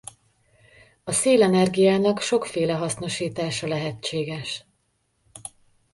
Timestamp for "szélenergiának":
1.11-2.19